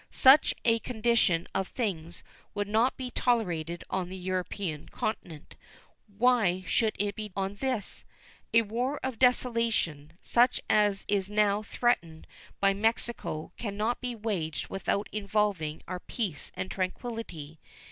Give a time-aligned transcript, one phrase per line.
[0.09, 2.23] Such a condition of things
[2.55, 5.55] would not be tolerated on the European continent.
[6.07, 8.03] Why should it be on this?
[8.51, 12.25] A war of desolation, such as is now threatened
[12.59, 17.59] by Mexico, can not be waged without involving our peace and tranquillity.